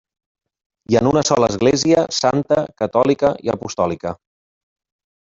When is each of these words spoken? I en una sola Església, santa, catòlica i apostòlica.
I 0.93 0.97
en 1.01 1.09
una 1.09 1.21
sola 1.29 1.49
Església, 1.53 2.05
santa, 2.19 2.57
catòlica 2.83 3.31
i 3.49 3.53
apostòlica. 3.55 4.15